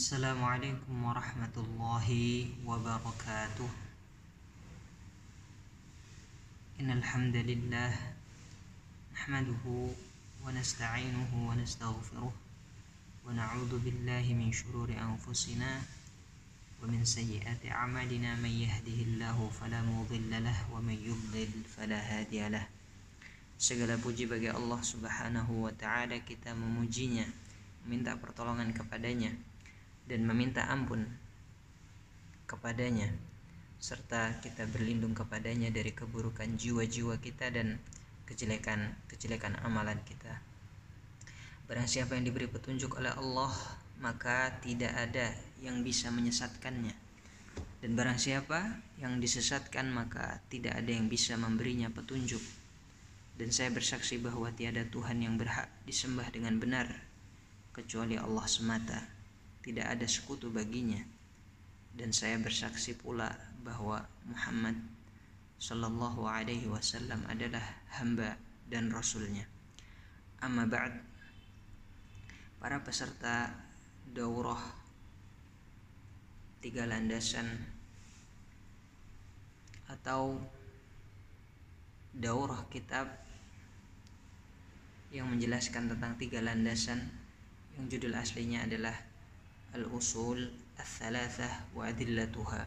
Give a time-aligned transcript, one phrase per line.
[0.00, 3.68] Assalamualaikum warahmatullahi wabarakatuh.
[6.80, 7.92] Innalhamdalillah
[9.12, 9.92] Nahmaduhu
[10.40, 15.84] wa nasta'inuhu wa nasta'ghfiruh Wa na'udhu billahi min syururi anfusina
[16.80, 18.40] Wa min sayyiyati amalina.
[18.40, 22.64] Man yahdihillahu falamudillalah Wa man yudlil falahadiyalah
[23.60, 27.28] Segala puji bagi Allah subhanahu wa ta'ala Kita memujinya
[27.84, 29.49] Minta pertolongan kepadanya
[30.10, 31.06] dan meminta ampun
[32.50, 33.06] kepadanya
[33.78, 37.78] serta kita berlindung kepadanya dari keburukan jiwa-jiwa kita dan
[38.26, 40.42] kejelekan-kejelekan amalan kita.
[41.70, 43.54] Barang siapa yang diberi petunjuk oleh Allah,
[44.02, 45.30] maka tidak ada
[45.62, 46.92] yang bisa menyesatkannya.
[47.80, 52.42] Dan barang siapa yang disesatkan, maka tidak ada yang bisa memberinya petunjuk
[53.40, 56.92] dan saya bersaksi bahwa tiada Tuhan yang berhak disembah dengan benar
[57.72, 59.19] kecuali Allah semata.
[59.60, 61.00] Tidak ada sekutu baginya.
[61.92, 63.28] Dan saya bersaksi pula
[63.60, 64.78] bahwa Muhammad
[65.60, 68.40] Sallallahu Alaihi Wasallam adalah hamba
[68.72, 69.44] dan rasulnya.
[70.40, 70.96] Amma ba'd
[72.56, 73.52] para peserta
[74.08, 74.60] daurah
[76.64, 77.44] tiga landasan
[79.88, 80.40] atau
[82.16, 83.08] daurah kitab
[85.10, 87.10] yang menjelaskan tentang tiga landasan
[87.74, 88.94] yang judul aslinya adalah
[91.74, 92.66] Wa Adillatuha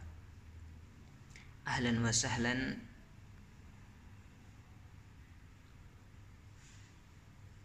[1.68, 2.80] Ahlan wa sahlan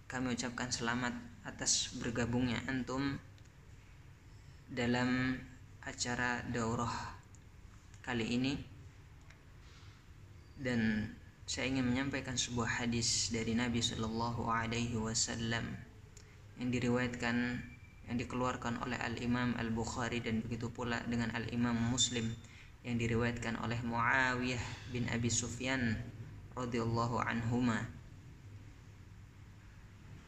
[0.09, 1.13] Kami ucapkan selamat
[1.45, 3.21] atas bergabungnya antum
[4.65, 5.37] dalam
[5.85, 7.13] acara daurah
[8.01, 8.57] kali ini.
[10.57, 11.13] Dan
[11.45, 15.77] saya ingin menyampaikan sebuah hadis dari Nabi Shallallahu Alaihi Wasallam
[16.57, 17.68] yang diriwayatkan
[18.09, 22.25] yang dikeluarkan oleh Al Imam Al Bukhari dan begitu pula dengan Al Imam Muslim
[22.81, 25.93] yang diriwayatkan oleh Muawiyah bin Abi Sufyan
[26.57, 27.85] radhiyallahu anhuma.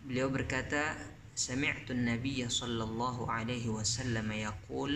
[0.05, 0.93] Beliau berkata,
[1.33, 4.93] "Sami'tu an-nabiy sallallahu alaihi wasallam yaqul"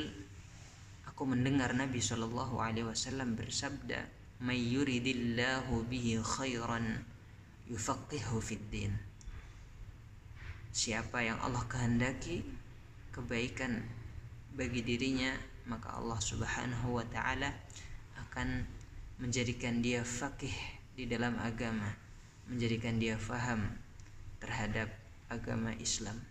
[1.10, 4.04] Aku mendengar Nabi sallallahu alaihi wasallam bersabda,
[4.44, 7.02] may yuridillahu bihi khairan
[7.72, 8.92] yufaqihu fid din
[10.76, 12.44] siapa yang Allah kehendaki
[13.16, 13.80] kebaikan
[14.60, 15.32] bagi dirinya
[15.72, 17.48] maka Allah Subhanahu wa taala
[18.28, 18.68] akan
[19.24, 20.52] menjadikan dia faqih
[21.00, 21.88] di dalam agama
[22.52, 23.74] menjadikan dia faham
[24.38, 24.92] terhadap
[25.32, 26.22] agama Islam.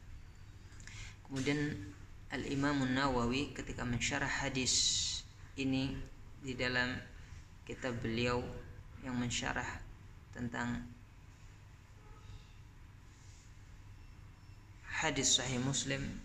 [1.26, 1.74] Kemudian
[2.30, 5.00] Al-Imam Nawawi ketika mensyarah hadis
[5.58, 5.96] ini
[6.44, 6.94] di dalam
[7.66, 8.44] kitab beliau
[9.02, 9.66] yang mensyarah
[10.36, 10.84] tentang
[14.86, 16.23] hadis sahih Muslim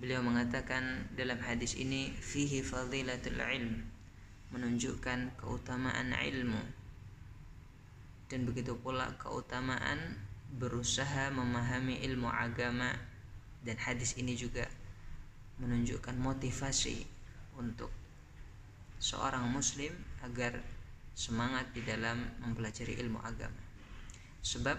[0.00, 3.84] beliau mengatakan dalam hadis ini fihi fadilatul ilm
[4.50, 6.58] menunjukkan keutamaan ilmu
[8.32, 10.16] dan begitu pula keutamaan
[10.56, 12.96] berusaha memahami ilmu agama
[13.62, 14.66] dan hadis ini juga
[15.60, 17.04] menunjukkan motivasi
[17.60, 17.92] untuk
[18.96, 19.92] seorang muslim
[20.24, 20.56] agar
[21.12, 23.60] semangat di dalam mempelajari ilmu agama.
[24.40, 24.78] Sebab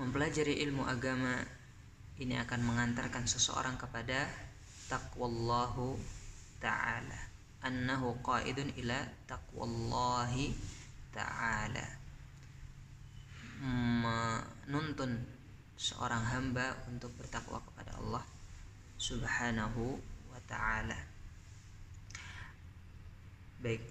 [0.00, 1.44] mempelajari ilmu agama
[2.16, 4.24] ini akan mengantarkan seseorang kepada
[4.88, 6.00] taqwallahu
[6.64, 7.20] ta'ala.
[7.60, 10.56] Annahu qaidun ila taqwallahi
[11.12, 11.86] ta'ala.
[13.60, 15.12] Menuntun
[15.76, 18.24] seorang hamba untuk bertakwa kepada Allah
[18.96, 20.00] Subhanahu
[20.32, 20.96] wa ta'ala.
[23.60, 23.84] Baik,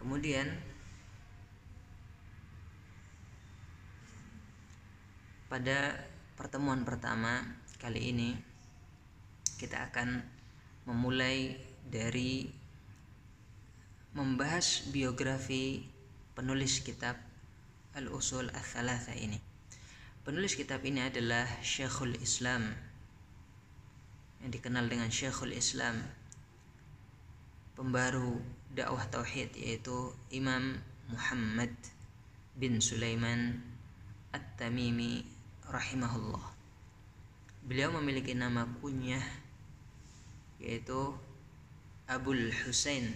[0.00, 0.48] kemudian
[5.52, 7.40] pada pertemuan pertama
[7.76, 8.32] kali ini
[9.60, 10.24] kita akan
[10.88, 12.48] memulai dari
[14.16, 15.84] membahas biografi
[16.32, 17.20] penulis kitab
[17.96, 19.36] Al-Usul Al-Thalatha ini.
[20.24, 22.72] Penulis kitab ini adalah Syekhul Islam
[24.40, 26.00] yang dikenal dengan Syekhul Islam
[27.76, 28.40] pembaru
[28.72, 30.80] dakwah tauhid yaitu Imam
[31.12, 31.72] Muhammad
[32.56, 33.60] bin Sulaiman
[34.32, 35.28] At-Tamimi
[35.68, 36.55] rahimahullah.
[37.66, 39.26] Beliau memiliki nama kunyah
[40.62, 41.18] yaitu
[42.06, 43.10] Abul Husain.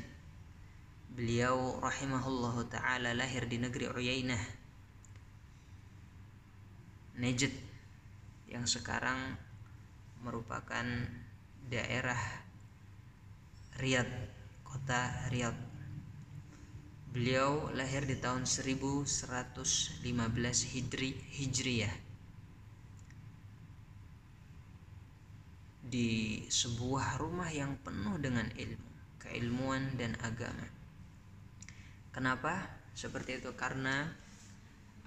[1.15, 4.43] Beliau rahimahullah taala lahir di negeri Uyainah
[7.23, 7.55] Najd
[8.51, 9.39] yang sekarang
[10.27, 10.87] merupakan
[11.71, 12.19] daerah
[13.79, 14.11] Riyadh
[14.67, 15.63] kota Riyadh.
[17.15, 19.07] Beliau lahir di tahun 1115
[20.75, 22.10] Hijri, Hijriyah
[25.91, 30.63] di sebuah rumah yang penuh dengan ilmu, keilmuan dan agama.
[32.15, 32.71] Kenapa?
[32.95, 34.07] Seperti itu karena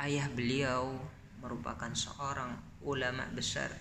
[0.04, 1.00] ayah beliau
[1.40, 3.72] merupakan seorang ulama besar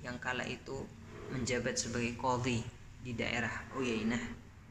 [0.00, 0.84] yang kala itu
[1.32, 2.64] menjabat sebagai qadhi
[3.04, 4.20] di daerah Uyainah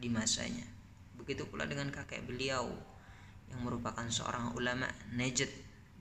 [0.01, 0.65] di masanya.
[1.17, 2.69] Begitu pula dengan kakek beliau
[3.49, 5.49] yang merupakan seorang ulama Najd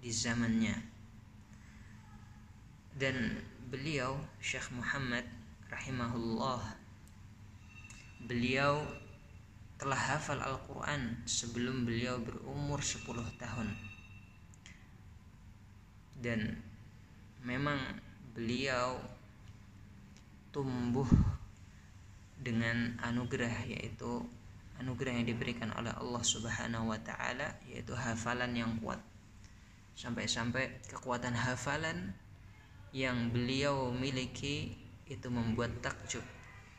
[0.00, 0.76] di zamannya.
[2.94, 3.40] Dan
[3.74, 5.26] beliau Syekh Muhammad
[5.66, 6.78] rahimahullah.
[8.22, 8.86] Beliau
[9.82, 13.02] telah hafal Al-Quran sebelum beliau berumur 10
[13.34, 13.74] tahun.
[16.22, 16.54] Dan
[17.42, 17.98] memang
[18.38, 19.02] beliau
[20.54, 21.10] tumbuh
[22.38, 24.22] dengan anugerah yaitu
[24.78, 29.02] anugerah yang diberikan oleh Allah Subhanahu wa taala yaitu hafalan yang kuat.
[29.98, 32.14] Sampai-sampai kekuatan hafalan
[32.94, 34.70] yang beliau miliki
[35.10, 36.22] itu membuat takjub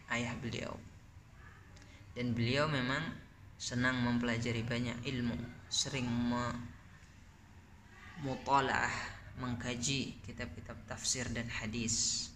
[0.08, 0.80] ayah beliau.
[2.16, 3.04] Dan beliau memang
[3.60, 5.36] senang mempelajari banyak ilmu
[5.68, 6.08] sering
[8.24, 8.96] mutalaah
[9.44, 12.32] mengkaji kitab-kitab tafsir dan hadis.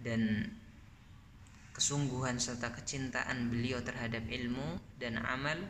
[0.00, 0.48] Dan
[1.76, 5.60] kesungguhan serta kecintaan beliau terhadap ilmu dan amal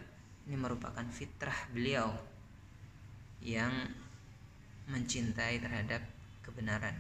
[0.47, 2.15] ini merupakan fitrah beliau
[3.43, 3.75] yang
[4.87, 6.16] mencintai terhadap
[6.47, 6.95] kebenaran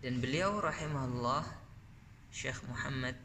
[0.00, 1.44] dan beliau rahimahullah
[2.32, 3.18] Syekh Muhammad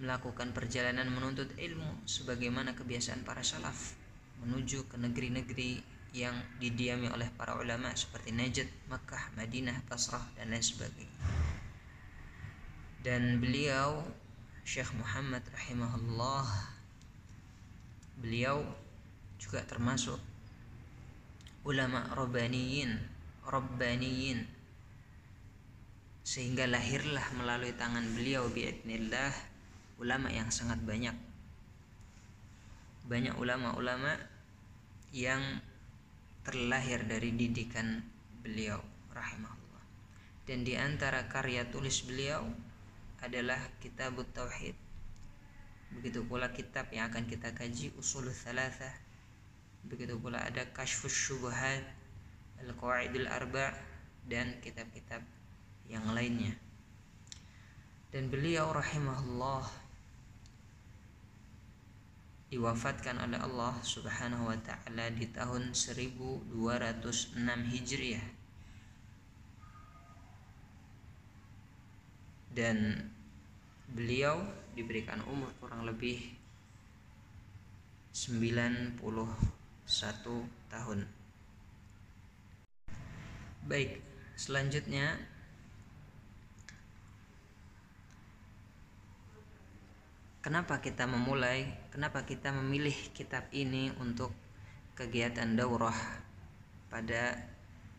[0.00, 3.94] melakukan perjalanan menuntut ilmu sebagaimana kebiasaan para salaf
[4.42, 5.78] menuju ke negeri-negeri
[6.12, 11.20] yang didiami oleh para ulama seperti Najd, Makkah, Madinah, Basrah dan lain sebagainya.
[13.06, 14.02] Dan beliau
[14.66, 16.46] Syekh Muhammad rahimahullah
[18.18, 18.66] beliau
[19.38, 20.18] juga termasuk
[21.62, 23.11] ulama rabbaniyin
[23.46, 24.46] Rabbaniyin.
[26.22, 29.34] Sehingga lahirlah melalui tangan beliau biidnillah
[29.98, 31.14] ulama yang sangat banyak.
[33.10, 34.14] Banyak ulama-ulama
[35.10, 35.42] yang
[36.46, 38.02] terlahir dari didikan
[38.42, 38.78] beliau
[39.10, 39.84] rahimahullah.
[40.46, 42.46] Dan di antara karya tulis beliau
[43.22, 44.74] adalah kitab tauhid.
[45.98, 49.12] Begitu pula kitab yang akan kita kaji usul thalathah
[49.82, 51.82] begitu pula ada kashfus syubuhat
[52.62, 53.74] Al-Qawaidul Arba
[54.26, 55.22] dan kitab-kitab
[55.90, 56.54] yang lainnya.
[58.12, 59.66] Dan beliau rahimahullah
[62.52, 66.52] diwafatkan oleh Allah Subhanahu wa taala di tahun 1206
[67.72, 68.26] Hijriah.
[72.52, 73.08] Dan
[73.88, 74.44] beliau
[74.76, 76.20] diberikan umur kurang lebih
[78.12, 79.00] 91
[80.68, 81.21] tahun.
[83.62, 84.02] Baik,
[84.34, 85.22] selanjutnya
[90.42, 91.70] Kenapa kita memulai?
[91.94, 94.34] Kenapa kita memilih kitab ini untuk
[94.98, 95.94] kegiatan daurah
[96.90, 97.38] pada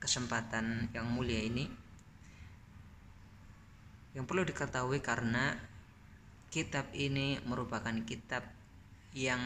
[0.03, 1.71] kesempatan yang mulia ini?
[4.11, 5.55] Yang perlu diketahui karena
[6.51, 8.43] kitab ini merupakan kitab
[9.15, 9.39] yang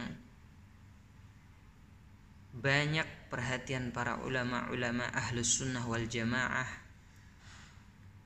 [2.58, 6.68] banyak perhatian para ulama-ulama ahlus sunnah wal jamaah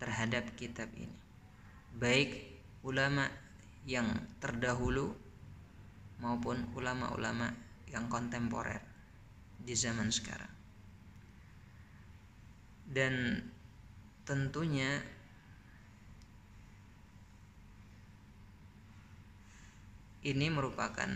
[0.02, 1.18] terhadap kitab ini.
[1.94, 3.30] Baik ulama
[3.86, 4.10] yang
[4.42, 5.14] terdahulu
[6.22, 7.54] maupun ulama-ulama
[7.90, 8.82] yang kontemporer
[9.62, 10.50] di zaman sekarang.
[12.92, 13.46] Dan
[14.26, 15.02] tentunya
[20.22, 21.10] ini merupakan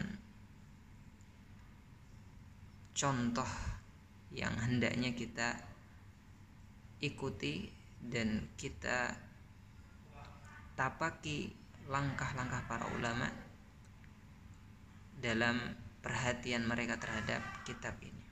[2.96, 3.75] contoh
[4.36, 5.56] yang hendaknya kita
[7.00, 7.72] ikuti
[8.04, 9.16] dan kita
[10.76, 11.56] tapaki
[11.88, 13.32] langkah-langkah para ulama
[15.24, 15.56] dalam
[16.04, 18.24] perhatian mereka terhadap kitab ini.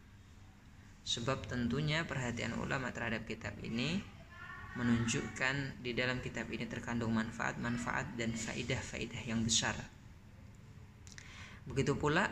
[1.03, 4.03] Sebab tentunya perhatian ulama terhadap kitab ini
[4.73, 9.77] menunjukkan di dalam kitab ini terkandung manfaat-manfaat dan faidah-faidah yang besar.
[11.63, 12.27] Begitu pula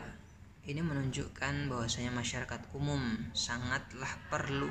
[0.62, 3.02] ini menunjukkan bahwasanya masyarakat umum
[3.34, 4.70] sangatlah perlu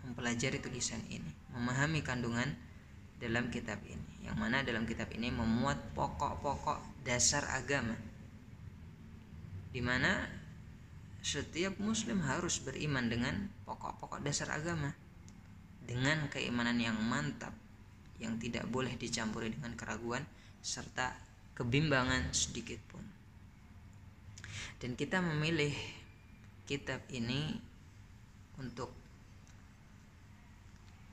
[0.00, 2.56] mempelajari tulisan ini, memahami kandungan
[3.20, 4.24] dalam kitab ini.
[4.24, 7.94] Yang mana dalam kitab ini memuat pokok-pokok dasar agama.
[9.72, 10.24] Di mana
[11.20, 14.90] setiap muslim harus beriman dengan pokok-pokok dasar agama
[15.84, 17.54] dengan keimanan yang mantap
[18.18, 20.26] yang tidak boleh dicampuri dengan keraguan
[20.62, 21.14] serta
[21.54, 23.11] kebimbangan sedikit pun
[24.82, 25.70] dan kita memilih
[26.66, 27.54] kitab ini
[28.58, 28.90] untuk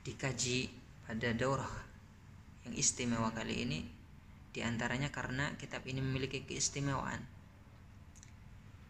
[0.02, 0.66] dikaji
[1.06, 1.70] pada daurah
[2.66, 3.86] yang istimewa kali ini
[4.50, 7.22] di antaranya karena kitab ini memiliki keistimewaan.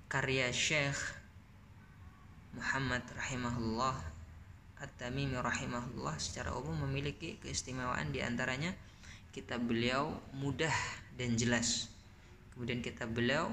[0.08, 0.96] Karya Syekh
[2.56, 4.00] Muhammad rahimahullah
[4.80, 8.72] At-Tamimi rahimahullah secara umum memiliki keistimewaan di antaranya
[9.37, 10.72] kitab beliau mudah
[11.20, 11.92] dan jelas.
[12.56, 13.52] Kemudian kitab beliau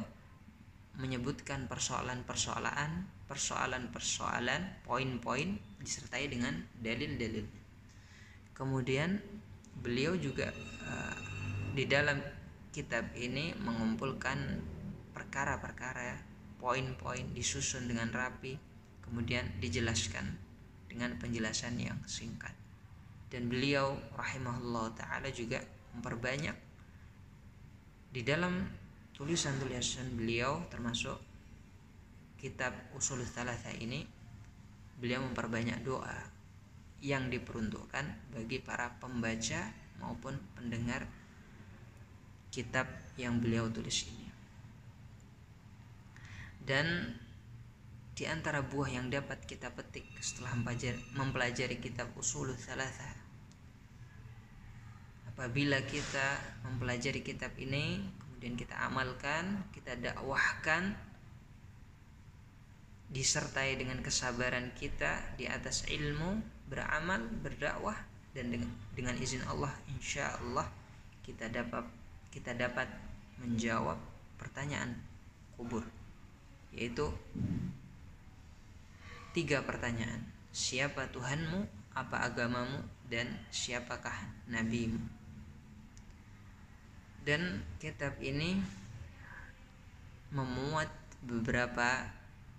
[0.98, 7.46] menyebutkan persoalan-persoalan persoalan-persoalan poin-poin disertai dengan dalil-dalil.
[8.58, 9.22] Kemudian
[9.78, 10.50] beliau juga
[10.90, 11.18] uh,
[11.78, 12.18] di dalam
[12.74, 14.58] kitab ini mengumpulkan
[15.14, 16.18] perkara-perkara
[16.58, 18.58] poin-poin disusun dengan rapi
[19.08, 20.36] kemudian dijelaskan
[20.90, 22.52] dengan penjelasan yang singkat.
[23.28, 25.60] Dan beliau rahimahullah taala juga
[25.96, 26.56] memperbanyak
[28.12, 28.66] di dalam
[29.18, 31.18] tulisan-tulisan beliau termasuk
[32.38, 34.06] kitab usul thalatha ini
[35.02, 36.14] beliau memperbanyak doa
[37.02, 38.06] yang diperuntukkan
[38.38, 41.10] bagi para pembaca maupun pendengar
[42.54, 42.86] kitab
[43.18, 44.30] yang beliau tulis ini.
[46.62, 47.18] Dan
[48.14, 50.54] di antara buah yang dapat kita petik setelah
[51.18, 53.14] mempelajari kitab usul thalatha
[55.30, 58.02] apabila kita mempelajari kitab ini
[58.38, 60.94] kemudian kita amalkan kita dakwahkan
[63.10, 66.38] disertai dengan kesabaran kita di atas ilmu
[66.70, 67.98] beramal berdakwah
[68.38, 70.70] dan dengan, dengan izin Allah insya Allah
[71.26, 71.82] kita dapat
[72.30, 72.86] kita dapat
[73.42, 73.98] menjawab
[74.38, 74.94] pertanyaan
[75.58, 75.82] kubur
[76.78, 77.10] yaitu
[79.34, 80.22] tiga pertanyaan.
[80.54, 81.66] Siapa Tuhanmu?
[81.98, 82.86] Apa agamamu?
[83.10, 84.14] Dan siapakah
[84.46, 85.17] nabimu
[87.28, 88.64] dan kitab ini
[90.32, 90.88] memuat
[91.28, 92.08] beberapa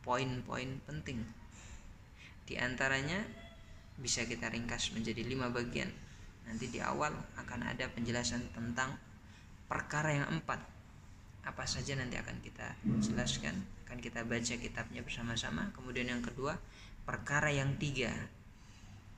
[0.05, 1.25] poin-poin penting.
[2.45, 3.25] Di antaranya
[3.97, 5.89] bisa kita ringkas menjadi lima bagian.
[6.45, 8.93] Nanti di awal akan ada penjelasan tentang
[9.73, 10.61] perkara yang empat.
[11.49, 13.57] Apa saja nanti akan kita jelaskan
[13.89, 15.73] akan kita baca kitabnya bersama-sama.
[15.73, 16.61] Kemudian yang kedua
[17.09, 18.13] perkara yang tiga.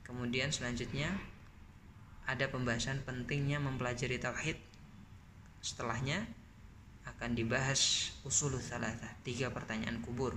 [0.07, 1.11] Kemudian selanjutnya
[2.23, 4.70] ada pembahasan pentingnya mempelajari tauhid
[5.61, 6.25] setelahnya
[7.05, 10.33] akan dibahas usul salata tiga pertanyaan kubur.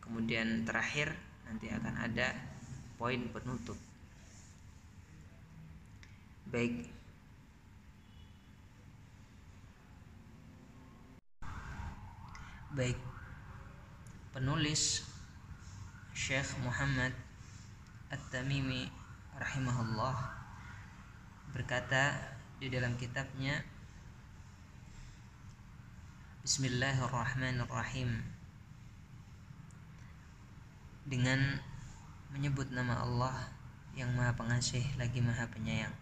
[0.00, 1.12] Kemudian terakhir
[1.44, 2.32] nanti akan ada
[2.96, 3.76] poin penutup.
[6.48, 6.88] Baik.
[12.72, 12.98] Baik.
[14.32, 15.04] Penulis
[16.16, 17.12] Syekh Muhammad
[18.08, 18.88] At-Tamimi
[19.36, 20.16] rahimahullah
[21.52, 22.16] berkata
[22.56, 23.60] di dalam kitabnya
[26.48, 28.24] Bismillahirrahmanirrahim
[31.04, 31.60] dengan
[32.32, 33.52] menyebut nama Allah
[33.92, 35.92] yang Maha Pengasih lagi Maha Penyayang.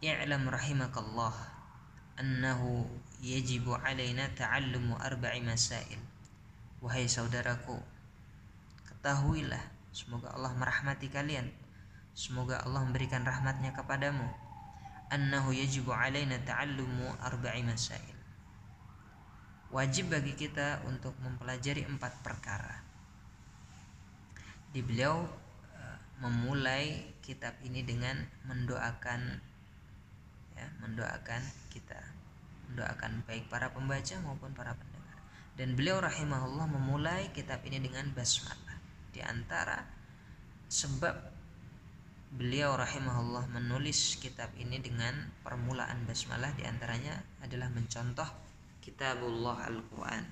[0.00, 1.36] I'lam rahimakallah
[2.16, 2.88] annahu
[3.20, 6.00] yajibu alaina ta'allumu arba'i masail
[6.80, 7.76] Wahai saudaraku,
[8.88, 9.60] ketahuilah,
[9.92, 11.52] semoga Allah merahmati kalian.
[12.16, 14.32] Semoga Allah memberikan rahmatnya kepadamu.
[15.12, 18.15] Annahu yajibu alaina ta'allumu arba'i masail.
[19.74, 22.82] Wajib bagi kita untuk mempelajari empat perkara.
[24.70, 25.26] Di beliau
[25.74, 29.20] eh, memulai kitab ini dengan mendoakan
[30.54, 31.42] ya, mendoakan
[31.72, 31.98] kita,
[32.70, 34.96] mendoakan baik para pembaca maupun para pendengar
[35.56, 38.76] dan beliau rahimahullah memulai kitab ini dengan basmalah
[39.10, 39.80] di antara
[40.68, 41.16] sebab
[42.36, 48.28] beliau rahimahullah menulis kitab ini dengan permulaan basmalah di antaranya adalah mencontoh
[48.86, 50.22] kitabullah Al-Qur'an.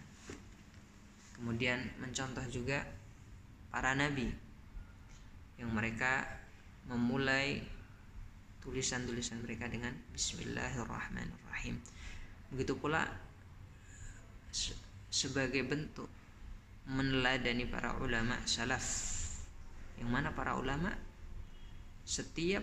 [1.34, 2.86] Kemudian mencontoh juga
[3.74, 4.30] para nabi
[5.58, 6.22] yang mereka
[6.86, 7.58] memulai
[8.62, 11.82] tulisan-tulisan mereka dengan bismillahirrahmanirrahim.
[12.54, 13.02] Begitu pula
[15.10, 16.06] sebagai bentuk
[16.86, 19.10] meneladani para ulama salaf.
[19.98, 20.94] Yang mana para ulama
[22.06, 22.62] setiap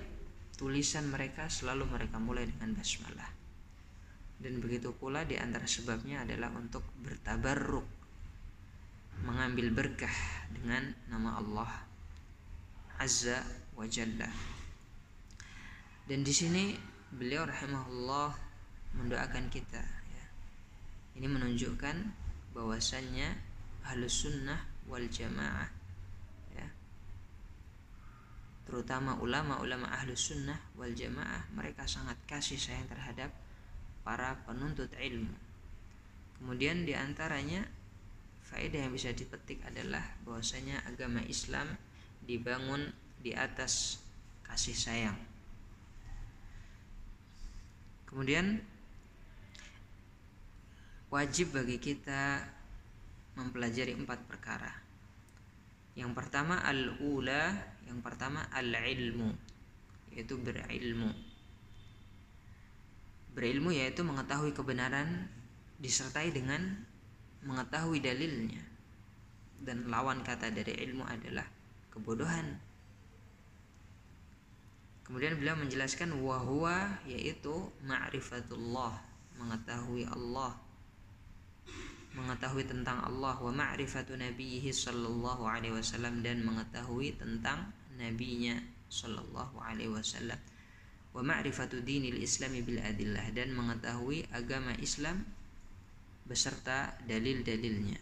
[0.55, 3.40] tulisan mereka selalu mereka mulai dengan basmalah
[4.41, 7.85] dan begitu pula di antara sebabnya adalah untuk bertabarruk.
[9.21, 10.17] Mengambil berkah
[10.49, 11.71] dengan nama Allah
[12.97, 13.37] Azza
[13.77, 14.25] wa Jalla.
[16.09, 16.73] Dan di sini
[17.13, 18.33] beliau rahimahullah
[18.97, 20.25] mendoakan kita ya.
[21.21, 21.95] ini menunjukkan
[22.57, 23.29] bahwasannya
[23.85, 24.57] halus sunnah
[24.89, 25.69] wal jamaah
[26.57, 26.67] ya.
[28.65, 33.29] Terutama ulama-ulama ahlus sunnah wal jamaah mereka sangat kasih sayang terhadap
[34.01, 35.33] para penuntut ilmu.
[36.41, 37.61] Kemudian di antaranya
[38.49, 41.77] faedah yang bisa dipetik adalah bahwasanya agama Islam
[42.25, 42.89] dibangun
[43.21, 44.01] di atas
[44.45, 45.19] kasih sayang.
[48.09, 48.59] Kemudian
[51.13, 52.43] wajib bagi kita
[53.37, 54.73] mempelajari empat perkara.
[55.95, 57.55] Yang pertama al-ula
[57.87, 59.31] yang pertama al-ilmu
[60.11, 61.30] yaitu berilmu
[63.31, 65.27] berilmu yaitu mengetahui kebenaran
[65.79, 66.83] disertai dengan
[67.47, 68.61] mengetahui dalilnya.
[69.61, 71.45] Dan lawan kata dari ilmu adalah
[71.93, 72.57] kebodohan.
[75.05, 77.51] Kemudian beliau menjelaskan wahwa yaitu
[77.85, 78.95] ma'rifatullah
[79.37, 80.57] mengetahui Allah.
[82.15, 83.37] Mengetahui tentang Allah.
[83.37, 88.57] Wa ma'rifatu nabiyhi sallallahu alaihi wasallam dan mengetahui tentang nabinya
[88.91, 90.35] sallallahu alaihi wasallam
[91.11, 95.27] wa ma'rifatu dinil islami bil adillah dan mengetahui agama Islam
[96.23, 97.99] beserta dalil-dalilnya.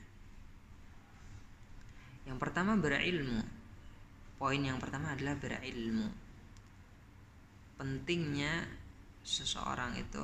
[2.29, 3.41] Yang pertama berilmu.
[4.37, 6.07] Poin yang pertama adalah berilmu.
[7.75, 8.69] Pentingnya
[9.25, 10.23] seseorang itu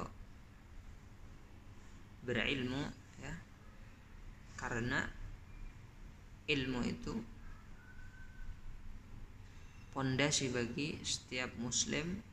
[2.26, 3.06] berilmu
[4.56, 5.04] karena
[6.48, 7.14] ilmu itu
[9.92, 12.24] pondasi bagi setiap muslim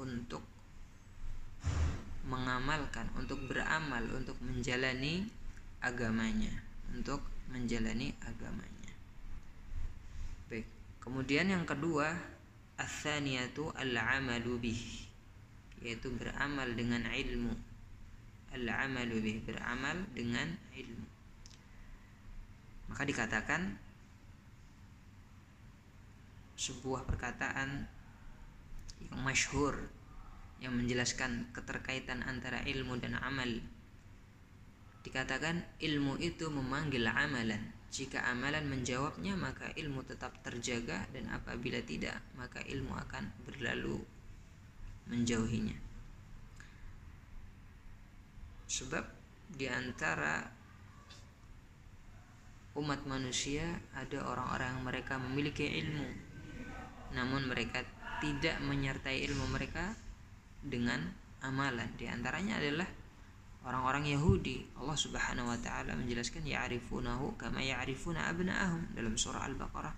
[0.00, 0.40] untuk
[2.24, 5.28] mengamalkan, untuk beramal, untuk menjalani
[5.84, 6.64] agamanya,
[6.96, 7.20] untuk
[7.52, 8.92] menjalani agamanya.
[10.48, 10.64] Baik.
[11.04, 12.16] Kemudian yang kedua,
[12.80, 14.56] ats-tsaniyatu al-'amalu
[15.84, 17.52] yaitu beramal dengan ilmu.
[18.56, 21.20] Al-'amalu bih, beramal dengan ilmu
[22.90, 23.78] maka dikatakan
[26.58, 27.86] sebuah perkataan
[29.08, 29.88] yang masyhur
[30.60, 33.48] yang menjelaskan keterkaitan antara ilmu dan amal.
[35.00, 37.72] Dikatakan ilmu itu memanggil amalan.
[37.90, 43.98] Jika amalan menjawabnya maka ilmu tetap terjaga dan apabila tidak maka ilmu akan berlalu
[45.08, 45.74] menjauhinya.
[48.70, 49.02] Sebab
[49.50, 50.46] di antara
[52.78, 56.30] umat manusia ada orang-orang yang mereka memiliki ilmu
[57.10, 57.82] namun mereka
[58.20, 59.96] tidak menyertai ilmu mereka
[60.60, 61.00] dengan
[61.40, 61.88] amalan.
[61.96, 62.88] Di antaranya adalah
[63.64, 64.76] orang-orang Yahudi.
[64.80, 68.92] Allah Subhanahu wa taala menjelaskan ya'rifunahu kama ya'rifuna abna'ahum.
[68.92, 69.92] Dalam surah Al-Baqarah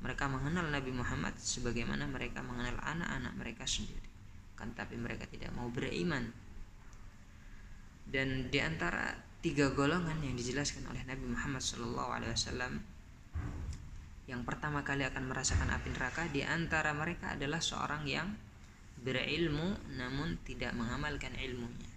[0.00, 4.08] mereka mengenal Nabi Muhammad sebagaimana mereka mengenal anak-anak mereka sendiri.
[4.56, 6.32] Kan tapi mereka tidak mau beriman.
[8.06, 12.95] Dan di antara tiga golongan yang dijelaskan oleh Nabi Muhammad SAW
[14.26, 18.28] yang pertama kali akan merasakan api neraka di antara mereka adalah seorang yang
[18.98, 21.90] berilmu namun tidak mengamalkan ilmunya.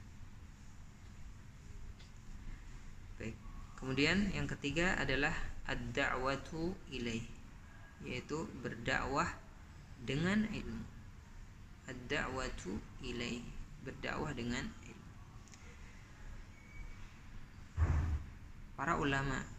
[3.18, 3.34] Baik.
[3.82, 5.34] Kemudian yang ketiga adalah
[5.66, 7.26] ad-da'watu ilaih
[8.06, 9.28] yaitu berdakwah
[10.06, 10.86] dengan ilmu.
[11.90, 13.42] Ad-da'watu ilaih
[13.82, 14.70] berdakwah dengan
[18.78, 19.59] para ulama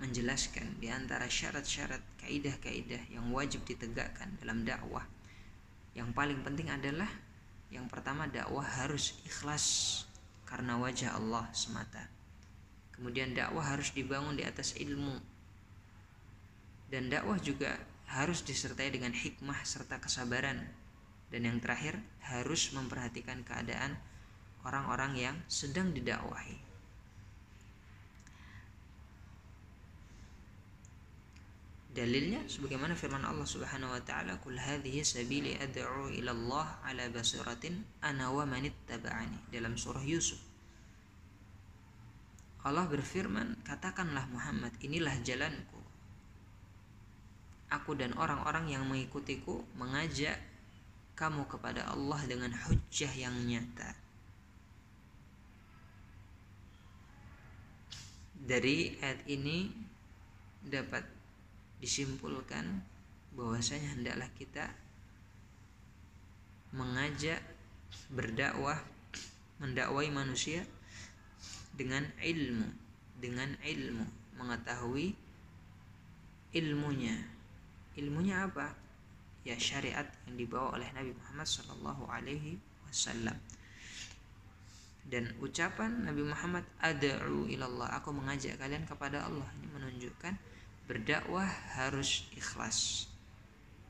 [0.00, 5.04] menjelaskan di antara syarat-syarat kaidah-kaidah yang wajib ditegakkan dalam dakwah.
[5.92, 7.08] Yang paling penting adalah
[7.68, 9.64] yang pertama dakwah harus ikhlas
[10.48, 12.08] karena wajah Allah semata.
[12.96, 15.20] Kemudian dakwah harus dibangun di atas ilmu.
[16.90, 17.78] Dan dakwah juga
[18.10, 20.64] harus disertai dengan hikmah serta kesabaran.
[21.30, 23.94] Dan yang terakhir harus memperhatikan keadaan
[24.66, 26.69] orang-orang yang sedang didakwahi.
[31.90, 37.82] Dalilnya sebagaimana firman Allah Subhanahu wa taala, "Qul hadhihi sabili ad'u ila Allah ala basiratin
[37.98, 40.38] ana wa man ittaba'ani." Dalam surah Yusuf.
[42.62, 45.82] Allah berfirman, "Katakanlah Muhammad, inilah jalanku.
[47.74, 50.38] Aku dan orang-orang yang mengikutiku mengajak
[51.18, 53.98] kamu kepada Allah dengan hujjah yang nyata."
[58.46, 59.74] Dari ayat ini
[60.62, 61.19] dapat
[61.80, 62.84] disimpulkan
[63.34, 64.68] bahwasanya hendaklah kita
[66.70, 67.42] mengajak
[68.12, 68.78] berdakwah
[69.58, 70.62] mendakwai manusia
[71.74, 72.68] dengan ilmu
[73.20, 74.06] dengan ilmu
[74.40, 75.12] mengetahui
[76.56, 77.16] ilmunya.
[77.94, 78.72] Ilmunya apa?
[79.44, 82.56] Ya syariat yang dibawa oleh Nabi Muhammad Shallallahu Alaihi
[82.88, 83.36] Wasallam.
[85.10, 89.48] Dan ucapan Nabi Muhammad ad'u ilallah aku mengajak kalian kepada Allah.
[89.58, 90.34] Ini menunjukkan
[90.90, 91.46] berdakwah
[91.78, 93.06] harus ikhlas.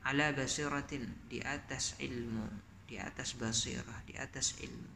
[0.05, 2.45] Ala basiratin di atas ilmu
[2.85, 4.91] di atas basirah di atas ilmu.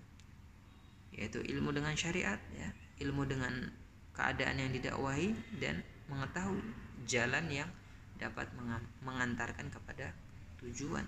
[1.17, 2.69] Yaitu ilmu dengan syariat ya.
[3.01, 3.73] Ilmu dengan
[4.13, 6.61] keadaan yang didakwahi dan mengetahui
[7.09, 7.69] jalan yang
[8.21, 8.51] dapat
[9.01, 10.13] mengantarkan kepada
[10.61, 11.07] tujuan.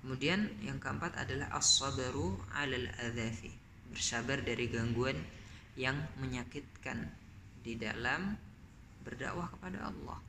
[0.00, 3.48] Kemudian yang keempat adalah as-sabru 'alal adzafi
[3.88, 5.16] bersabar dari gangguan
[5.80, 7.08] yang menyakitkan
[7.64, 8.36] di dalam
[9.00, 10.20] berdakwah kepada Allah.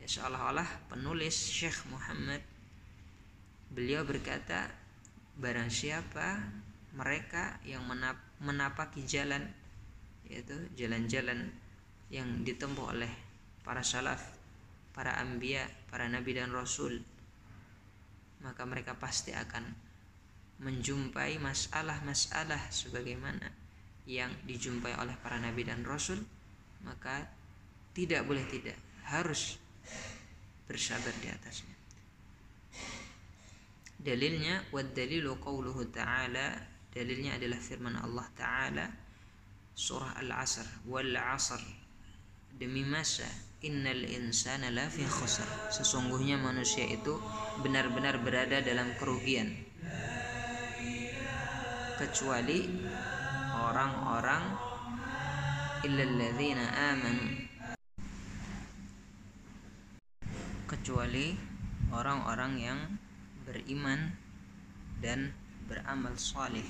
[0.00, 2.44] Ya seolah-olah penulis Syekh Muhammad
[3.72, 4.68] beliau berkata
[5.40, 6.36] barang siapa
[6.92, 9.48] mereka yang menap, menapaki jalan
[10.28, 11.48] yaitu jalan-jalan
[12.12, 13.10] yang ditempuh oleh
[13.62, 14.20] para salaf
[14.90, 16.98] para ambia para nabi dan rasul
[18.42, 19.62] maka mereka pasti akan
[20.60, 23.59] menjumpai masalah-masalah sebagaimana
[24.10, 26.18] yang dijumpai oleh para nabi dan rasul
[26.82, 27.30] maka
[27.94, 28.74] tidak boleh tidak
[29.06, 29.54] harus
[30.66, 31.74] bersabar di atasnya.
[34.00, 36.58] Dalilnya wad dalilu qauluhu ta'ala
[36.90, 38.86] dalilnya adalah firman Allah taala
[39.76, 41.60] surah al-asr wal asr
[42.56, 43.28] demi masa
[43.60, 45.44] innal insana lafi khusr.
[45.68, 47.20] Sesungguhnya manusia itu
[47.60, 49.52] benar-benar berada dalam kerugian.
[52.00, 52.64] Kecuali
[53.70, 54.42] orang-orang
[55.86, 57.46] illalladzina amanu.
[60.66, 61.38] Kecuali
[61.94, 62.80] orang-orang yang
[63.46, 64.10] beriman
[64.98, 65.30] dan
[65.70, 66.66] beramal saleh.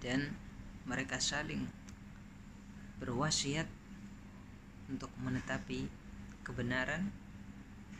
[0.00, 0.32] Dan
[0.88, 1.68] mereka saling
[2.96, 3.68] berwasiat
[4.88, 5.92] untuk menetapi
[6.40, 7.12] kebenaran.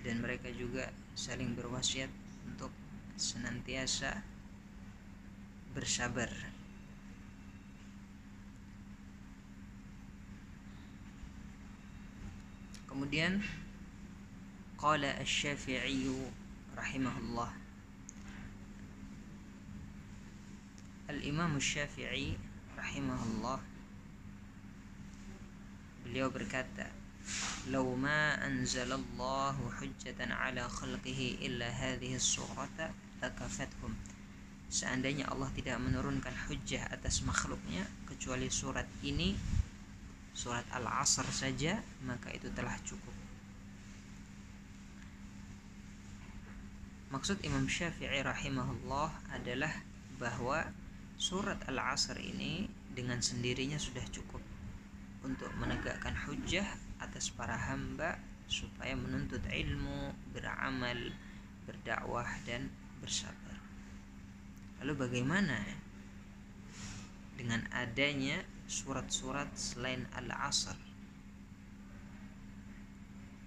[0.01, 2.09] Dan mereka juga saling berwasiat
[2.49, 2.73] untuk
[3.21, 4.25] senantiasa
[5.77, 6.33] bersabar
[12.97, 13.41] kemudian
[14.80, 16.12] qala asy-syafi'i
[16.76, 17.52] rahimahullah
[21.12, 22.39] Al-Imam Syafi'i
[22.80, 23.60] rahimahullah
[26.04, 27.04] beliau berkata
[27.71, 32.91] لو ما أنزل الله حجة على خلقه إلا هذه السورة
[33.23, 33.95] لكفتهم
[34.73, 39.38] Seandainya Allah tidak menurunkan hujjah atas makhluknya kecuali surat ini
[40.38, 43.11] surat Al-Asr saja maka itu telah cukup.
[47.11, 49.74] Maksud Imam Syafi'i rahimahullah adalah
[50.22, 50.62] bahwa
[51.18, 54.38] surat Al-Asr ini dengan sendirinya sudah cukup
[55.27, 56.68] untuk menegakkan hujjah
[57.03, 61.11] atas para hamba supaya menuntut ilmu, beramal,
[61.66, 62.70] berdakwah dan
[63.03, 63.59] bersabar.
[64.79, 65.59] Lalu bagaimana
[67.35, 70.76] dengan adanya surat-surat selain Al-Asr?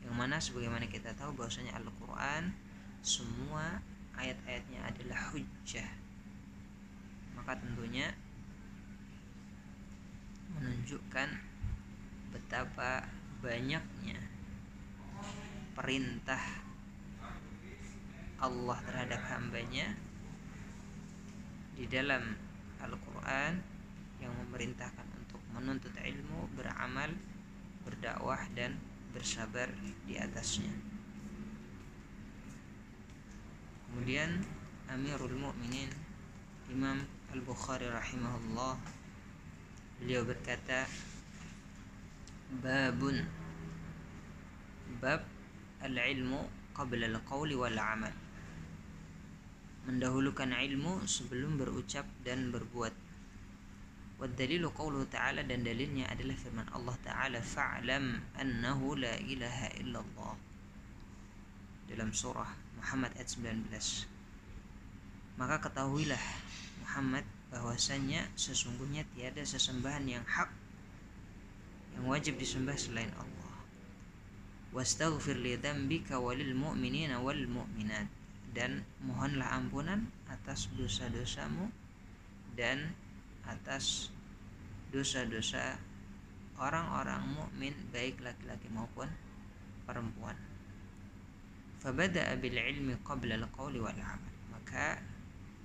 [0.01, 2.57] Yang mana sebagaimana kita tahu bahwasanya Al-Qur'an
[3.05, 3.86] semua
[4.17, 5.88] ayat-ayatnya adalah hujjah.
[7.38, 8.10] Maka tentunya
[10.57, 11.29] menunjukkan
[12.34, 13.05] betapa
[13.45, 14.19] banyaknya
[15.77, 16.41] perintah
[18.41, 19.93] Allah terhadap hambanya
[21.77, 22.36] di dalam
[22.81, 23.62] Al-Quran
[24.21, 25.11] yang memerintahkan
[25.53, 27.11] menuntut ilmu, beramal,
[27.83, 28.77] berdakwah dan
[29.11, 29.67] bersabar
[30.07, 30.71] di atasnya.
[33.91, 34.39] Kemudian
[34.87, 35.91] Amirul Mukminin
[36.71, 37.03] Imam
[37.35, 38.79] Al-Bukhari rahimahullah
[39.99, 40.87] beliau berkata
[42.63, 43.27] babun.
[45.03, 45.23] Bab
[45.83, 48.11] al-ilmu qabla al-qawli wal amal.
[49.87, 53.11] Mendahulukan ilmu sebelum berucap dan berbuat
[54.21, 60.38] Wadalilu qawluhu ta'ala dan dalilnya adalah firman Allah ta'ala fa'lam annahu la ilaha illallah.
[61.89, 64.21] Dalam surah Muhammad ayat 19
[65.41, 66.21] maka ketahuilah
[66.86, 70.53] Muhammad bahwasanya sesungguhnya tiada sesembahan yang hak
[71.97, 73.55] yang wajib disembah selain Allah.
[74.71, 78.07] Wastaghfir li dzambika walil mu'minina wal mu'minat.
[78.51, 81.71] Dan mohonlah ampunan atas dosa-dosamu
[82.60, 82.91] dan
[83.47, 84.13] atas
[84.91, 85.80] dosa-dosa
[86.62, 89.10] orang-orang mukmin baik laki-laki maupun
[89.88, 90.38] perempuan.
[91.82, 94.34] Fabada'a bil ilmi qabla al-qawli wal amal.
[94.54, 95.01] Maka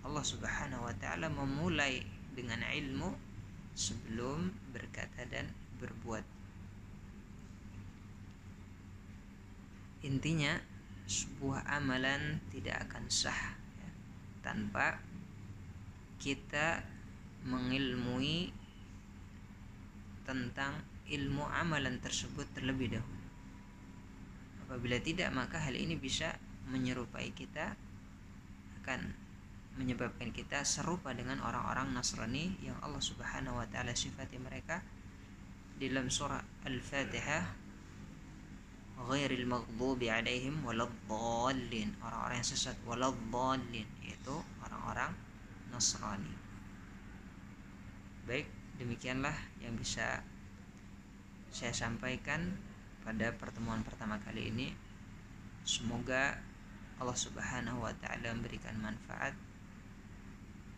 [0.00, 2.00] Allah Subhanahu wa taala memulai
[2.32, 3.12] dengan ilmu
[3.76, 6.24] sebelum berkata dan berbuat.
[10.06, 10.56] Intinya
[11.04, 13.90] sebuah amalan tidak akan sah ya,
[14.40, 15.02] tanpa
[16.16, 16.80] kita
[17.46, 18.50] mengilmui
[20.26, 23.26] tentang ilmu amalan tersebut terlebih dahulu.
[24.66, 26.34] Apabila tidak, maka hal ini bisa
[26.66, 27.78] menyerupai kita
[28.82, 29.14] akan
[29.78, 34.82] menyebabkan kita serupa dengan orang-orang Nasrani yang Allah Subhanahu wa taala sifati mereka.
[35.76, 37.44] Di dalam surah Al-Fatihah
[39.06, 41.94] ghairil maghdubi alaihim waladdallin.
[42.02, 43.86] Orang-orang yang sesat waladdallin.
[44.02, 45.14] Yaitu orang-orang
[45.70, 46.35] Nasrani
[48.26, 50.20] baik demikianlah yang bisa
[51.54, 52.58] saya sampaikan
[53.06, 54.74] pada pertemuan pertama kali ini.
[55.62, 56.42] Semoga
[56.98, 59.32] Allah Subhanahu wa taala memberikan manfaat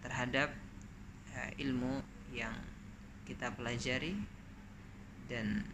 [0.04, 0.52] terhadap
[1.32, 2.52] uh, ilmu yang
[3.24, 4.14] kita pelajari.
[5.28, 5.64] Dan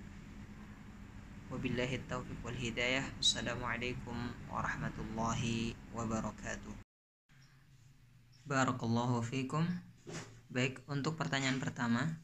[1.51, 3.07] wabillahi taufiq wal hidayah.
[3.19, 4.17] Assalamualaikum
[4.51, 6.75] warahmatullahi wabarakatuh.
[8.47, 9.94] Barakallahu fikum
[10.55, 12.23] baik untuk pertanyaan pertama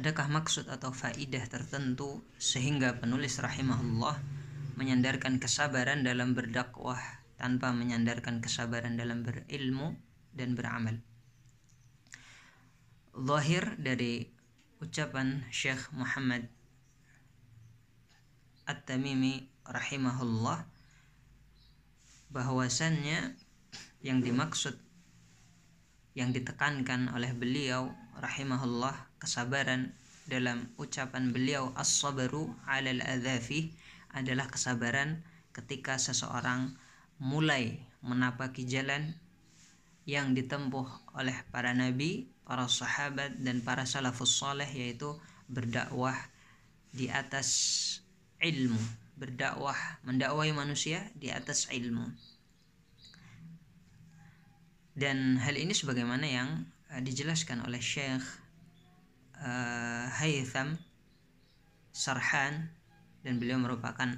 [0.00, 4.16] adakah maksud atau faidah tertentu sehingga penulis rahimahullah
[4.80, 6.96] menyandarkan kesabaran dalam berdakwah
[7.36, 10.00] tanpa menyandarkan kesabaran dalam berilmu
[10.32, 10.96] dan beramal?
[13.12, 14.24] Zahir dari
[14.80, 16.48] ucapan Syekh Muhammad
[18.64, 20.64] At-Tamimi rahimahullah
[22.32, 23.36] bahwasannya
[24.00, 24.80] yang dimaksud
[26.12, 29.96] yang ditekankan oleh beliau rahimahullah kesabaran
[30.28, 33.72] dalam ucapan beliau as-sabru 'alal adzafi
[34.12, 35.24] adalah kesabaran
[35.56, 36.76] ketika seseorang
[37.16, 39.16] mulai menapaki jalan
[40.02, 45.14] yang ditempuh oleh para nabi, para sahabat dan para salafus saleh yaitu
[45.46, 46.16] berdakwah
[46.92, 47.48] di atas
[48.42, 48.80] ilmu
[49.16, 52.10] berdakwah mendakwai manusia di atas ilmu
[54.92, 58.24] dan hal ini sebagaimana yang uh, dijelaskan oleh Syekh
[59.40, 60.76] uh, Haytham
[61.92, 62.72] Sarhan
[63.24, 64.08] dan beliau merupakan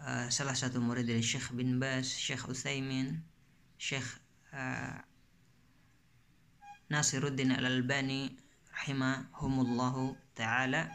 [0.00, 3.20] uh, salah satu murid dari Syekh bin Bas, Syekh Utsaimin,
[3.76, 4.06] Syekh
[4.52, 5.00] uh,
[6.92, 8.32] Nasiruddin Al-Albani
[8.72, 10.88] rahimahumullahu taala.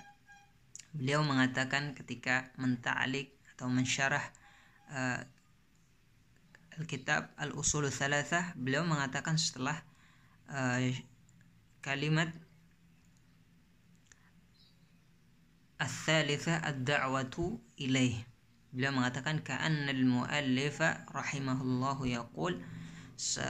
[0.94, 4.26] Beliau mengatakan ketika menta'alik atau mensyarah
[4.94, 5.22] uh,
[6.80, 9.76] Alkitab Al-Usul Thalathah beliau mengatakan setelah
[10.48, 10.80] uh,
[11.84, 12.32] kalimat
[15.80, 18.24] Al-Thalitha Ad-Da'watu ilaih.
[18.72, 22.60] Beliau mengatakan ka'anna al-muallifa rahimahullahu yaqul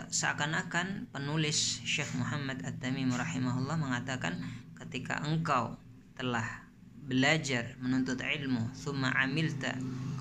[0.10, 4.42] seakan-akan penulis Syekh Muhammad At-Tamim rahimahullah mengatakan
[4.78, 5.78] ketika engkau
[6.18, 6.69] telah
[7.10, 9.74] belajar menuntut ilmu thumma amilta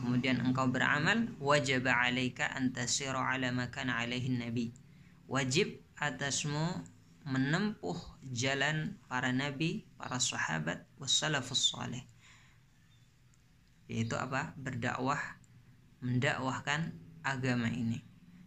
[0.08, 4.72] kemudian engkau beramal wajib alaika an tasiru ala makan alaihi nabi.
[5.28, 6.80] Wajib atasmu
[7.28, 8.00] menempuh
[8.32, 12.00] jalan para nabi para sahabat wassalafus salih.
[13.84, 14.56] Yaitu apa?
[14.56, 15.20] Berdakwah
[16.00, 18.00] mendakwahkan agama ini.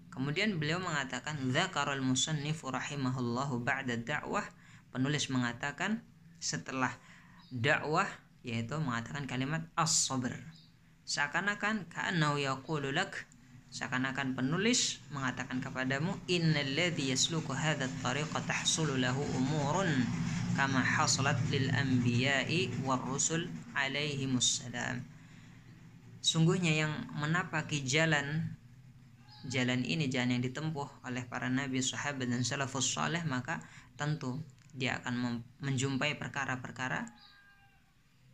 [0.10, 4.44] Kemudian beliau mengatakan dzakarul musannif rahimahullahu ba'da dakwah
[4.90, 6.02] penulis mengatakan
[6.42, 6.92] setelah
[7.54, 8.10] dakwah
[8.42, 10.34] yaitu mengatakan kalimat as-sabr.
[11.06, 13.26] Seakan-akan ka'annahu yaqulu lak
[13.72, 19.88] seakan-akan penulis mengatakan kepadamu innalladzi yasluku hadha at-tariqa tahsulu lahu umurun
[20.60, 25.00] kama hasalat lil anbiya'i war rusul alaihi salam
[26.20, 28.52] sungguhnya yang menapaki jalan
[29.48, 33.64] jalan ini jalan yang ditempuh oleh para nabi sahabat dan salafus saleh maka
[33.96, 34.44] tentu
[34.76, 37.08] dia akan menjumpai perkara-perkara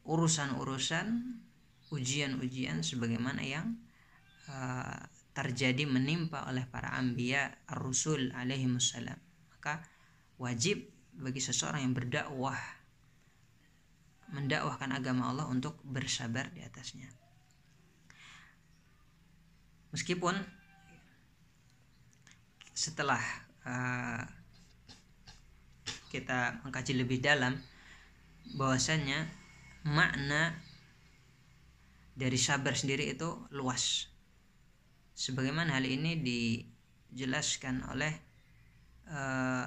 [0.07, 1.07] urusan-urusan
[1.91, 3.75] ujian-ujian sebagaimana yang
[4.47, 4.97] uh,
[5.35, 9.19] terjadi menimpa oleh para anbiya ar-rusul alaihi wassalam.
[9.53, 9.83] Maka
[10.39, 12.57] wajib bagi seseorang yang berdakwah
[14.33, 17.07] mendakwahkan agama Allah untuk bersabar di atasnya.
[19.95, 20.35] Meskipun
[22.75, 23.23] setelah
[23.63, 24.23] uh,
[26.11, 27.55] kita mengkaji lebih dalam
[28.55, 29.36] bahwasannya
[29.87, 30.51] makna
[32.11, 34.11] dari sabar sendiri itu luas.
[35.15, 38.13] Sebagaimana hal ini dijelaskan oleh
[39.07, 39.65] uh,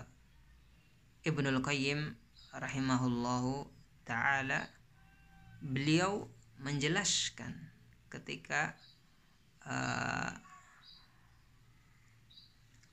[1.24, 2.12] Ibnul Qayyim
[2.52, 3.64] rahimahullahu
[4.04, 4.68] taala.
[5.60, 6.28] Beliau
[6.60, 7.56] menjelaskan
[8.12, 8.76] ketika
[9.64, 10.32] uh,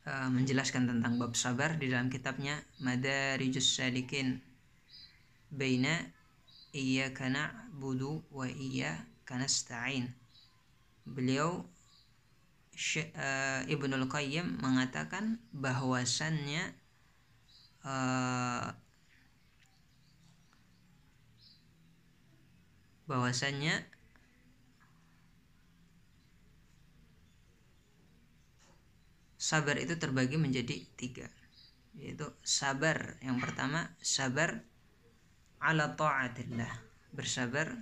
[0.07, 4.39] uh, menjelaskan tentang bab sabar di dalam kitabnya Madarijus Salikin
[5.47, 6.16] Baina
[6.77, 10.13] iyyaka na'budu wa iyyaka nasta'in
[11.09, 11.65] beliau
[12.77, 16.77] uh, Ibnul Qayyim mengatakan bahwasannya
[17.81, 18.69] uh,
[23.09, 23.87] bahwasannya
[29.41, 31.31] sabar itu terbagi menjadi tiga
[31.97, 34.61] yaitu sabar yang pertama sabar
[35.61, 36.71] ala ta'atillah
[37.13, 37.73] bersabar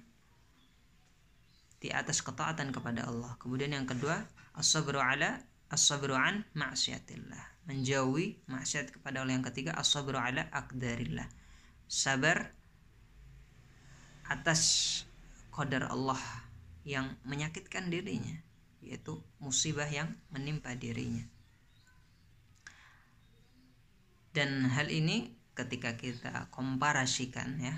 [1.84, 3.36] di atas ketaatan kepada Allah.
[3.38, 7.70] Kemudian yang kedua, as-sabru ala as-sabru an ma'siyatillah.
[7.70, 9.38] Menjauhi maksiat kepada Allah.
[9.38, 11.28] Yang ketiga, as-sabru ala aqdarillah.
[11.86, 12.56] Sabar
[14.26, 14.62] atas
[15.54, 16.18] qadar Allah
[16.82, 18.42] yang menyakitkan dirinya,
[18.82, 21.22] yaitu musibah yang menimpa dirinya.
[24.34, 27.76] Dan hal ini ketika kita komparasikan ya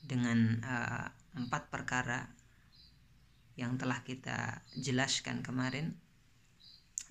[0.00, 1.06] dengan uh,
[1.36, 2.32] empat perkara
[3.60, 5.92] yang telah kita jelaskan kemarin.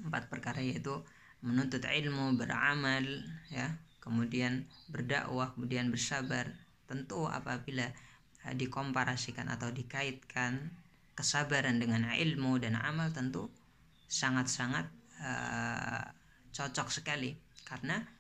[0.02, 1.06] Empat perkara yaitu
[1.46, 3.06] menuntut ilmu beramal
[3.54, 6.50] ya kemudian berdakwah kemudian bersabar.
[6.90, 7.86] Tentu apabila
[8.42, 10.74] uh, dikomparasikan atau dikaitkan
[11.14, 13.54] kesabaran dengan ilmu dan amal tentu
[14.10, 14.90] sangat-sangat
[15.22, 16.04] uh,
[16.58, 17.38] cocok sekali.
[17.62, 18.17] Karena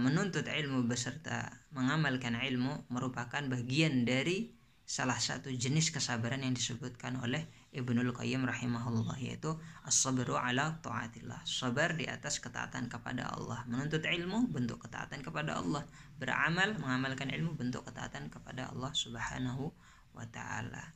[0.00, 7.48] menuntut ilmu beserta mengamalkan ilmu merupakan bagian dari salah satu jenis kesabaran yang disebutkan oleh
[7.74, 11.42] Ibnul Qayyim rahimahullah yaitu as-sabru ala taatillah.
[11.42, 13.64] Sabar di atas ketaatan kepada Allah.
[13.66, 15.82] Menuntut ilmu bentuk ketaatan kepada Allah.
[16.20, 19.72] Beramal mengamalkan ilmu bentuk ketaatan kepada Allah Subhanahu
[20.14, 20.94] wa taala.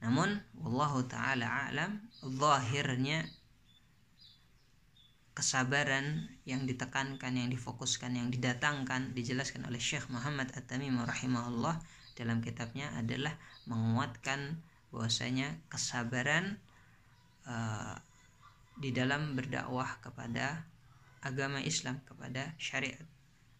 [0.00, 3.28] Namun wallahu taala alam zahirnya
[5.34, 11.82] kesabaran yang ditekankan, yang difokuskan, yang didatangkan, dijelaskan oleh Syekh Muhammad At-Tamim rahimahullah
[12.14, 13.34] dalam kitabnya adalah
[13.66, 14.62] menguatkan
[14.94, 16.62] bahwasanya kesabaran
[17.50, 17.98] uh,
[18.78, 20.62] di dalam berdakwah kepada
[21.18, 23.02] agama Islam, kepada syariat,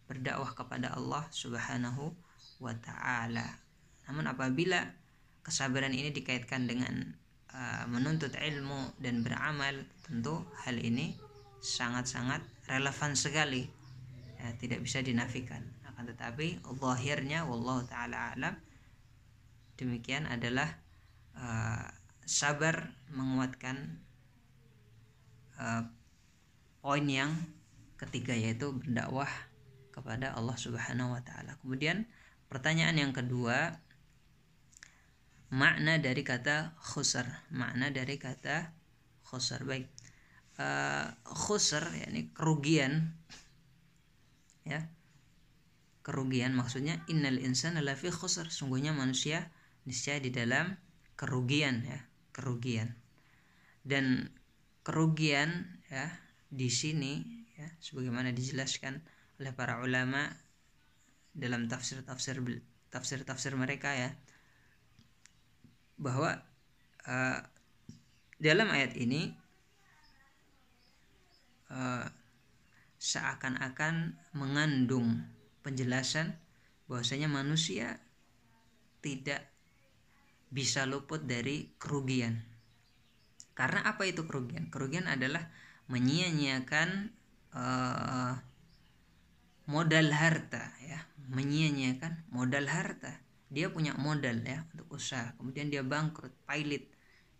[0.07, 2.15] berdakwah kepada Allah Subhanahu
[2.63, 3.59] wa taala.
[4.07, 4.95] Namun apabila
[5.43, 7.19] kesabaran ini dikaitkan dengan
[7.51, 11.24] uh, menuntut ilmu dan beramal, tentu hal ini
[11.65, 13.65] sangat-sangat relevan sekali
[14.37, 18.53] ya, tidak bisa dinafikan akan tetapi zahirnya wallahu taala alam
[19.81, 20.77] demikian adalah
[21.33, 21.89] uh,
[22.25, 24.01] sabar menguatkan
[25.57, 25.89] uh,
[26.85, 27.33] poin yang
[27.97, 29.29] ketiga yaitu berdakwah
[29.95, 31.55] kepada Allah Subhanahu wa taala.
[31.63, 32.03] Kemudian
[32.51, 33.79] pertanyaan yang kedua
[35.47, 38.75] makna dari kata khusar, makna dari kata
[39.23, 39.63] khusar.
[39.63, 39.94] Baik
[40.59, 43.15] uh, khusr yakni kerugian.
[44.65, 44.89] Ya.
[46.05, 49.49] Kerugian maksudnya innal insana lafi khusr sungguhnya manusia
[49.89, 50.77] niscaya di dalam
[51.17, 51.99] kerugian ya.
[52.35, 52.93] Kerugian.
[53.85, 54.29] Dan
[54.85, 56.09] kerugian ya
[56.49, 59.01] di sini ya sebagaimana dijelaskan
[59.41, 60.29] oleh para ulama
[61.35, 62.39] dalam tafsir-tafsir
[62.93, 64.15] tafsir-tafsir mereka ya
[65.99, 66.39] bahwa
[67.07, 67.39] uh,
[68.39, 69.35] dalam ayat ini
[71.71, 72.05] uh,
[72.99, 75.23] seakan-akan mengandung
[75.61, 76.37] penjelasan
[76.85, 78.01] bahwasanya manusia
[79.01, 79.45] tidak
[80.49, 82.41] bisa luput dari kerugian.
[83.55, 84.67] Karena apa itu kerugian?
[84.69, 85.47] Kerugian adalah
[85.87, 87.13] menyia-nyiakan
[87.53, 88.33] uh,
[89.69, 90.99] modal harta ya,
[91.29, 93.21] menyia-nyiakan modal harta.
[93.49, 96.89] Dia punya modal ya untuk usaha, kemudian dia bangkrut, pailit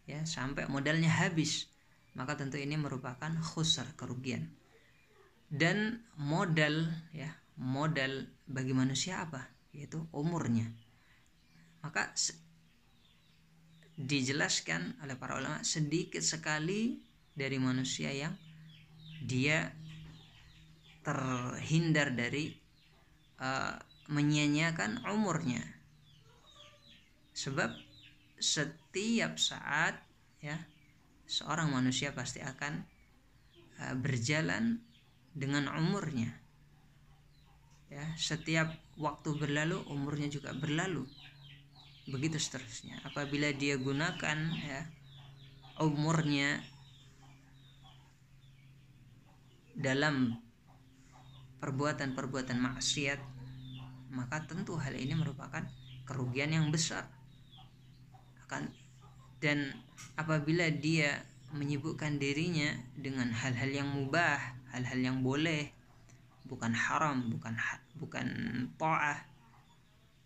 [0.06, 1.66] ya sampai modalnya habis
[2.16, 4.48] maka tentu ini merupakan khusar kerugian.
[5.46, 9.52] Dan modal ya modal bagi manusia apa?
[9.76, 10.68] Yaitu umurnya.
[11.84, 12.16] Maka
[13.96, 17.00] dijelaskan oleh para ulama sedikit sekali
[17.36, 18.36] dari manusia yang
[19.24, 19.72] dia
[21.06, 22.52] terhindar dari
[23.40, 23.76] uh,
[24.10, 25.62] menyia-nyiakan umurnya.
[27.36, 27.76] Sebab
[28.40, 30.00] setiap saat
[30.40, 30.60] ya
[31.26, 32.86] seorang manusia pasti akan
[33.82, 34.82] uh, berjalan
[35.36, 36.32] dengan umurnya.
[37.90, 41.06] Ya setiap waktu berlalu umurnya juga berlalu.
[42.06, 43.02] Begitu seterusnya.
[43.06, 44.82] Apabila dia gunakan ya
[45.82, 46.64] umurnya
[49.76, 50.40] dalam
[51.60, 53.20] perbuatan-perbuatan maksiat
[54.16, 55.68] maka tentu hal ini merupakan
[56.08, 57.12] kerugian yang besar.
[58.48, 58.72] Akan
[59.46, 59.70] dan
[60.18, 61.22] apabila dia
[61.54, 64.42] menyibukkan dirinya dengan hal-hal yang mubah,
[64.74, 65.70] hal-hal yang boleh,
[66.50, 67.54] bukan haram, bukan
[67.94, 68.28] bukan
[68.82, 69.22] ta'ah,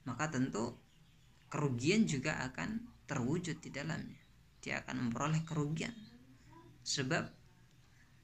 [0.08, 0.72] maka tentu
[1.52, 2.80] kerugian juga akan
[3.12, 4.24] terwujud di dalamnya.
[4.64, 5.92] Dia akan memperoleh kerugian.
[6.88, 7.28] Sebab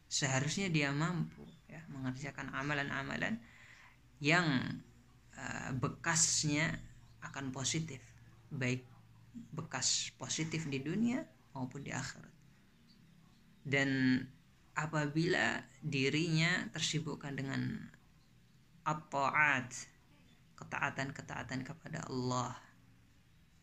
[0.07, 3.35] seharusnya dia mampu ya mengerjakan amalan-amalan
[4.23, 4.47] yang
[5.35, 6.79] uh, bekasnya
[7.19, 7.99] akan positif,
[8.47, 8.94] baik
[9.55, 11.23] bekas positif di dunia
[11.55, 12.36] maupun di akhirat.
[13.65, 14.21] Dan
[14.77, 17.61] apabila dirinya tersibukkan dengan
[18.86, 19.71] at
[20.55, 22.53] ketaatan-ketaatan kepada Allah,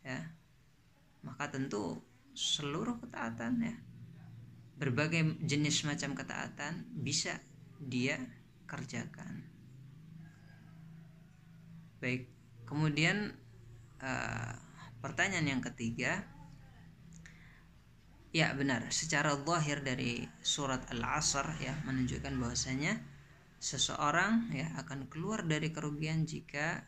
[0.02, 0.18] ya,
[1.22, 2.02] maka tentu
[2.34, 3.76] seluruh ketaatan ya
[4.82, 7.38] berbagai jenis macam ketaatan bisa
[7.78, 8.18] dia
[8.66, 9.46] kerjakan
[12.02, 12.26] baik
[12.66, 13.30] kemudian
[14.02, 14.54] uh,
[15.02, 16.22] pertanyaan yang ketiga
[18.32, 22.96] ya benar secara zahir dari surat al-asr ya menunjukkan bahwasanya
[23.60, 26.86] seseorang ya akan keluar dari kerugian jika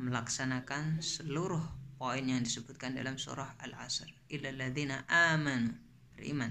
[0.00, 1.62] melaksanakan seluruh
[2.02, 4.10] poin yang disebutkan dalam surah Al-Asr.
[4.26, 5.70] Illalladzina amanu,
[6.18, 6.50] beriman.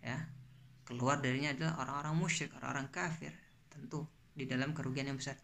[0.00, 0.24] Ya.
[0.88, 3.36] Keluar darinya adalah orang-orang musyrik, orang-orang kafir.
[3.68, 5.36] Tentu di dalam kerugian yang besar.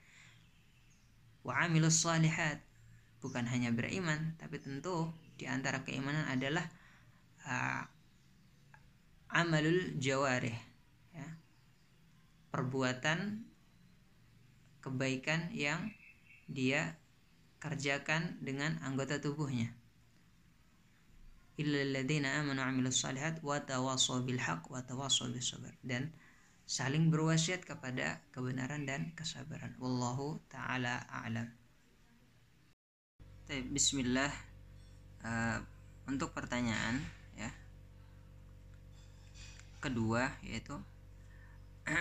[1.44, 2.64] Wa amilus salihat.
[3.26, 6.62] Bukan hanya beriman, tapi tentu di antara keimanan adalah
[7.42, 7.82] uh,
[9.34, 10.54] amalul jawarih
[11.10, 11.26] ya.
[12.54, 13.42] Perbuatan
[14.78, 15.90] kebaikan yang
[16.46, 16.94] dia
[17.58, 19.74] kerjakan dengan anggota tubuhnya.
[25.82, 26.14] Dan
[26.62, 29.74] saling berwasiat kepada kebenaran dan kesabaran.
[29.82, 31.65] Wallahu taala a'lam
[33.46, 34.34] Bismillah.
[35.22, 35.62] Uh,
[36.10, 36.98] untuk pertanyaan
[37.38, 37.46] ya.
[39.78, 40.74] Kedua yaitu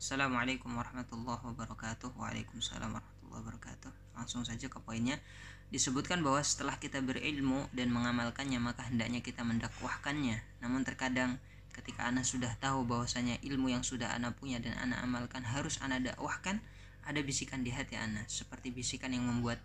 [0.00, 2.16] Assalamualaikum warahmatullahi wabarakatuh.
[2.16, 4.16] Waalaikumsalam warahmatullahi wabarakatuh.
[4.16, 5.20] Langsung saja ke poinnya.
[5.68, 10.40] Disebutkan bahwa setelah kita berilmu dan mengamalkannya maka hendaknya kita mendakwahkannya.
[10.64, 11.36] Namun terkadang
[11.76, 16.00] ketika anak sudah tahu bahwasanya ilmu yang sudah anak punya dan anak amalkan harus anak
[16.00, 16.64] dakwahkan
[17.04, 18.24] ada bisikan di hati anak.
[18.32, 19.60] Seperti bisikan yang membuat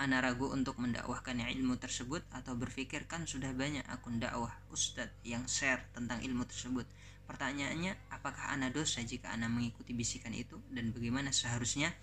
[0.00, 5.44] anak ragu untuk mendakwahkan ilmu tersebut atau berpikir kan sudah banyak akun dakwah ustadz yang
[5.44, 6.88] share tentang ilmu tersebut
[7.30, 11.94] pertanyaannya apakah anak dosa jika anak mengikuti bisikan itu dan bagaimana seharusnya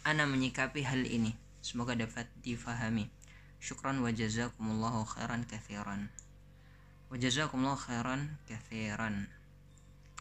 [0.00, 1.36] ana menyikapi hal ini.
[1.60, 3.12] Semoga dapat difahami.
[3.60, 6.08] Syukran wa jazakumullahu khairan kathiran.
[7.12, 9.28] Wa jazakumullahu khairan kathiran.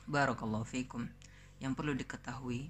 [0.03, 1.07] Barakallahu fikum.
[1.63, 2.67] Yang perlu diketahui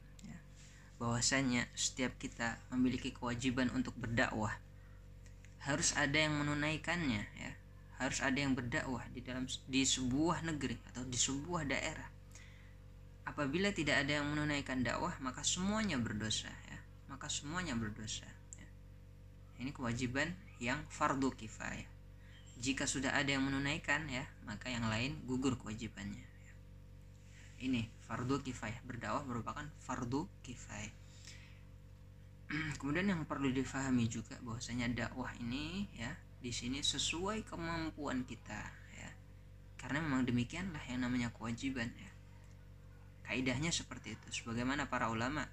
[0.99, 4.59] bahwasanya setiap kita memiliki kewajiban untuk berdakwah.
[5.63, 7.51] Harus ada yang menunaikannya ya.
[7.99, 12.07] Harus ada yang berdakwah di dalam di sebuah negeri atau di sebuah daerah.
[13.27, 16.51] Apabila tidak ada yang menunaikan dakwah, maka semuanya berdosa
[17.19, 18.23] maka semuanya berdosa
[18.55, 18.69] ya.
[19.59, 20.31] ini kewajiban
[20.63, 21.83] yang fardu kifayah
[22.61, 26.28] jika sudah ada yang menunaikan ya maka yang lain gugur kewajibannya ya.
[27.60, 28.80] Ini fardu kifayah.
[28.88, 30.95] Berdakwah merupakan fardu kifayah.
[32.82, 38.62] Kemudian yang perlu difahami juga bahwasanya dakwah ini ya di sini sesuai kemampuan kita
[38.97, 39.10] ya.
[39.78, 42.12] Karena memang demikianlah yang namanya kewajiban ya.
[43.30, 44.41] Kaidahnya seperti itu.
[44.41, 45.45] Sebagaimana para ulama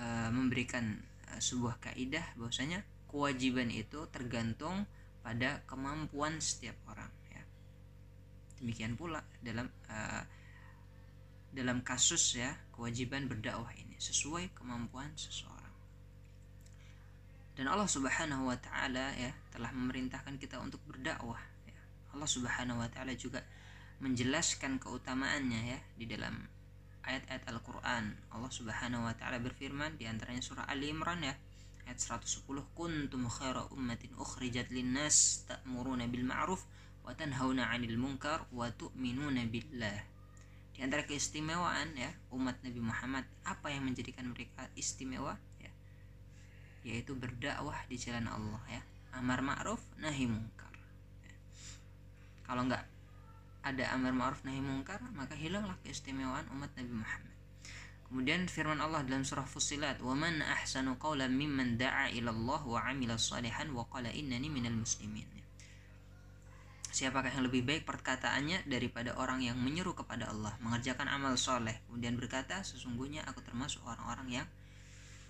[0.00, 0.98] uh, memberikan
[1.30, 4.88] uh, sebuah kaidah bahwasanya kewajiban itu tergantung
[5.22, 7.42] pada kemampuan setiap orang ya.
[8.58, 10.26] Demikian pula dalam uh,
[11.52, 15.60] dalam kasus ya kewajiban berdakwah ini sesuai kemampuan seseorang.
[17.52, 21.76] Dan Allah Subhanahu wa taala ya telah memerintahkan kita untuk berdakwah ya.
[22.16, 23.44] Allah Subhanahu wa taala juga
[24.02, 26.34] menjelaskan keutamaannya ya di dalam
[27.06, 31.34] ayat-ayat Al-Quran Allah subhanahu wa ta'ala berfirman di antaranya surah Ali Imran ya
[31.86, 36.66] ayat 110 kuntum khaira ummatin ukhrijat linnas ta'muruna bil ma'ruf
[37.02, 40.11] wa tanhauna 'anil munkar wa tu'minuna billah
[40.72, 45.72] di antara keistimewaan ya umat Nabi Muhammad apa yang menjadikan mereka istimewa ya?
[46.88, 48.82] Yaitu berdakwah di jalan Allah ya.
[49.12, 50.72] Amar ma'ruf nahi munkar
[51.20, 51.34] ya.
[52.48, 52.88] kalau enggak
[53.62, 57.36] ada amar ma'ruf nahi mungkar maka hilanglah keistimewaan umat Nabi Muhammad.
[58.08, 62.80] Kemudian firman Allah dalam surah Fussilat wa man ahsanu qawlan mimman da'a ila Allah wa
[62.84, 65.41] 'amila salihan wa qala innani minal muslimin
[66.92, 72.20] Siapakah yang lebih baik perkataannya daripada orang yang menyeru kepada Allah mengerjakan amal soleh kemudian
[72.20, 74.46] berkata sesungguhnya aku termasuk orang-orang yang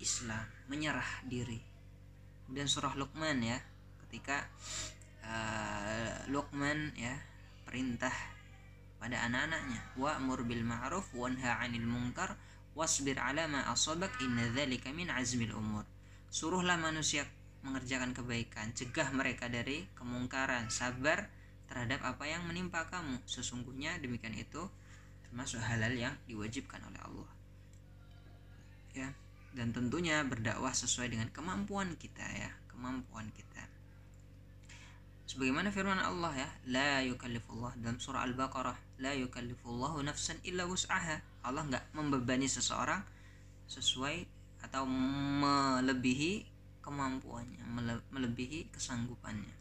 [0.03, 1.63] Islam menyerah diri.
[2.51, 3.63] Dan surah Luqman ya
[4.03, 4.43] ketika
[5.23, 7.15] uh, Luqman ya
[7.63, 8.13] perintah
[8.99, 12.35] pada anak-anaknya wa'mur bil ma'ruf wanha 'anil munkar
[12.75, 15.87] wasbir 'ala ma asabak inna dzalika min azmil umur.
[16.27, 17.23] Suruhlah manusia
[17.63, 21.31] mengerjakan kebaikan cegah mereka dari kemungkaran sabar
[21.73, 23.17] terhadap apa yang menimpa kamu.
[23.25, 24.69] Sesungguhnya demikian itu
[25.25, 27.31] termasuk halal yang diwajibkan oleh Allah.
[28.93, 29.09] Ya
[29.53, 33.65] dan tentunya berdakwah sesuai dengan kemampuan kita ya kemampuan kita.
[35.29, 41.65] Sebagaimana firman Allah ya la yukallifullah dalam surah al-baqarah la yukallifullahu nafsan illa wus'aha Allah
[41.69, 43.01] nggak membebani seseorang
[43.69, 44.29] sesuai
[44.61, 46.45] atau melebihi
[46.85, 47.65] kemampuannya
[48.13, 49.57] melebihi kesanggupannya.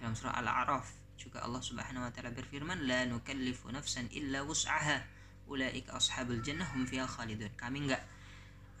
[0.00, 5.06] Dalam surah Al-A'raf juga Allah Subhanahu wa taala berfirman la nukallifu nafsan illa wus'aha.
[5.46, 7.54] Ulaika ashabul jannah hum fiha khalidun.
[7.54, 8.02] Kami enggak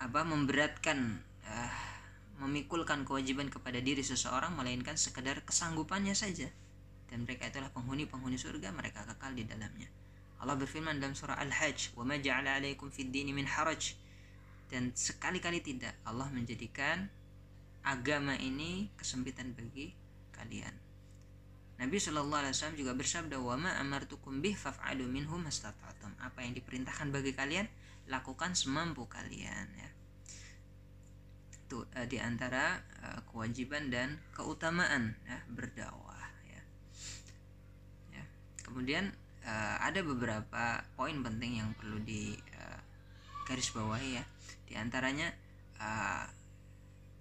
[0.02, 1.78] apa memberatkan uh,
[2.42, 6.50] memikulkan kewajiban kepada diri seseorang melainkan sekedar kesanggupannya saja.
[7.06, 9.86] Dan mereka itulah penghuni-penghuni surga mereka kekal di dalamnya.
[10.42, 13.94] Allah berfirman dalam surah Al-Hajj wa ma ja'ala 'alaikum fid dini min haraj.
[14.66, 17.06] Dan sekali-kali tidak Allah menjadikan
[17.86, 19.94] agama ini kesempitan bagi
[20.34, 20.81] kalian
[21.80, 26.52] Nabi Shallallahu Alaihi Wasallam juga bersabda wa ma amartukum bih faf'alu minhu mastata'tum apa yang
[26.52, 27.66] diperintahkan bagi kalian
[28.10, 29.90] lakukan semampu kalian ya
[31.72, 36.60] itu uh, di antara uh, kewajiban dan keutamaan ya berdakwah ya.
[38.12, 38.24] ya.
[38.60, 39.08] Kemudian
[39.48, 42.80] uh, ada beberapa poin penting yang perlu di uh,
[43.48, 44.24] garis bawahi ya.
[44.68, 45.32] Di antaranya
[45.80, 46.28] uh,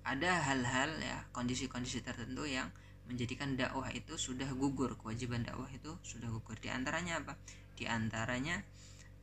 [0.04, 2.68] ada hal-hal ya kondisi-kondisi tertentu yang
[3.12, 6.56] menjadikan dakwah itu sudah gugur kewajiban dakwah itu sudah gugur.
[6.64, 7.36] Di antaranya apa?
[7.76, 8.64] Di antaranya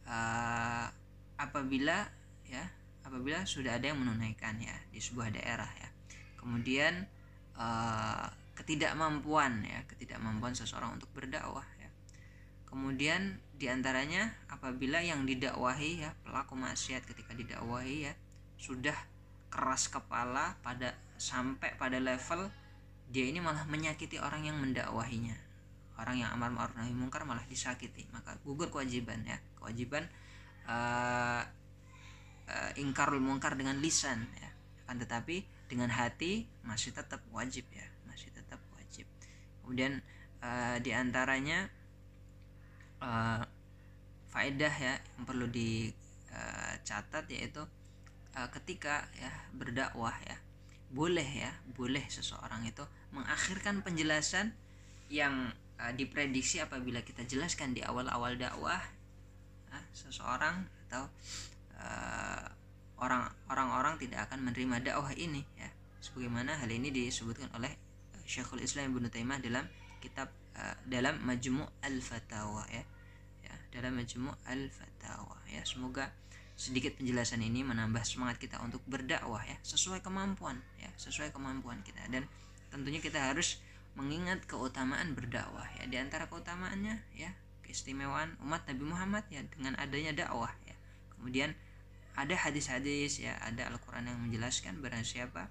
[0.05, 0.87] uh,
[1.41, 2.05] apabila
[2.45, 2.65] ya
[3.09, 5.89] apabila sudah ada yang menunaikan ya di sebuah daerah ya.
[6.37, 7.09] Kemudian
[7.57, 11.89] uh, ketidakmampuan ya ketidakmampuan seseorang untuk berdakwah ya.
[12.69, 18.15] Kemudian di antaranya apabila yang didakwahi ya pelaku maksiat ketika didakwahi ya
[18.61, 18.95] sudah
[19.49, 22.53] keras kepala pada sampai pada level
[23.09, 25.37] dia ini malah menyakiti orang yang mendakwahinya.
[25.99, 28.07] Orang yang amar ma'ruf nahi mungkar malah disakiti.
[28.13, 29.41] Maka gugur kewajiban ya.
[29.59, 30.07] Kewajiban
[30.69, 31.43] uh,
[32.47, 34.51] uh, ingkarul mungkar dengan lisan ya.
[34.87, 37.89] Akan tetapi dengan hati masih tetap wajib ya.
[38.07, 39.09] Masih tetap wajib.
[39.65, 40.05] Kemudian
[40.45, 41.67] uh, di antaranya
[43.01, 43.43] uh,
[44.29, 47.65] faedah ya yang perlu dicatat yaitu
[48.37, 50.37] uh, ketika ya berdakwah ya
[50.89, 52.81] boleh ya boleh seseorang itu
[53.13, 54.57] mengakhirkan penjelasan
[55.13, 58.81] yang uh, diprediksi apabila kita jelaskan di awal-awal dakwah
[59.73, 61.09] uh, seseorang atau
[61.77, 62.45] uh,
[62.99, 65.69] orang orang-orang tidak akan menerima dakwah ini ya.
[65.99, 67.73] Sebagaimana hal ini disebutkan oleh
[68.17, 69.69] uh, Syekhul Islam Ibnu Taimah dalam
[70.01, 72.85] kitab uh, dalam Majmu' Al-Fatawa ya.
[73.45, 75.63] Ya dalam Majmu' Al-Fatawa ya.
[75.69, 76.11] Semoga
[76.59, 82.03] sedikit penjelasan ini menambah semangat kita untuk berdakwah ya sesuai kemampuan ya sesuai kemampuan kita.
[82.11, 82.27] Dan
[82.75, 83.63] tentunya kita harus
[83.95, 85.87] mengingat keutamaan berdakwah ya.
[85.87, 87.31] Di antara keutamaannya ya
[87.63, 90.75] keistimewaan umat Nabi Muhammad ya dengan adanya dakwah ya.
[91.15, 91.55] Kemudian
[92.19, 95.47] ada hadis-hadis ya ada Al-Quran yang menjelaskan barang siapa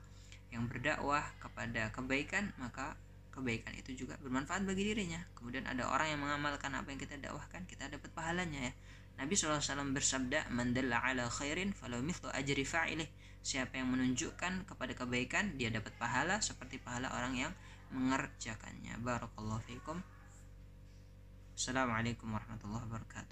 [0.51, 2.99] yang berdakwah kepada kebaikan maka
[3.31, 5.23] kebaikan itu juga bermanfaat bagi dirinya.
[5.39, 8.75] Kemudian ada orang yang mengamalkan apa yang kita dakwahkan kita dapat pahalanya ya
[9.17, 13.09] Nabi SAW bersabda mandalla ala khairin falau mithlu ajri fa'ilih.
[13.41, 17.53] Siapa yang menunjukkan kepada kebaikan dia dapat pahala seperti pahala orang yang
[17.89, 18.99] mengerjakannya.
[19.01, 19.97] Barakallahu fiikum
[21.57, 23.27] Assalamualaikum warahmatullahi wabarakatuh